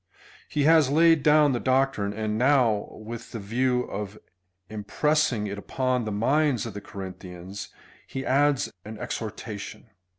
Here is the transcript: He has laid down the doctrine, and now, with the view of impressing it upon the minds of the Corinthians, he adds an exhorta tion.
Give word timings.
He 0.49 0.63
has 0.63 0.89
laid 0.89 1.21
down 1.21 1.51
the 1.51 1.59
doctrine, 1.59 2.11
and 2.11 2.35
now, 2.35 2.87
with 2.89 3.33
the 3.33 3.39
view 3.39 3.83
of 3.83 4.17
impressing 4.67 5.45
it 5.45 5.59
upon 5.59 6.05
the 6.05 6.11
minds 6.11 6.65
of 6.65 6.73
the 6.73 6.81
Corinthians, 6.81 7.67
he 8.07 8.25
adds 8.25 8.71
an 8.83 8.97
exhorta 8.97 9.59
tion. 9.59 9.91